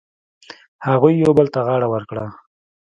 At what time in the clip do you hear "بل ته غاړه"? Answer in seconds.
1.37-1.87